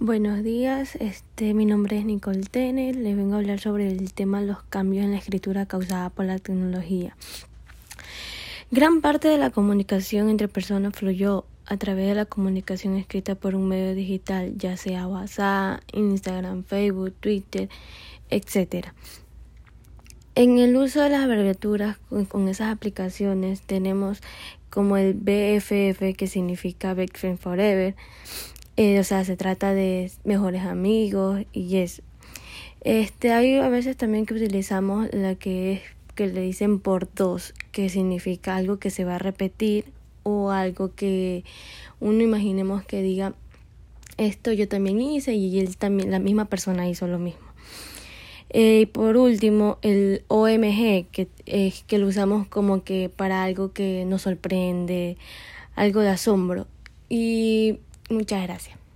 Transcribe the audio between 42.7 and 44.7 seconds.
que diga esto yo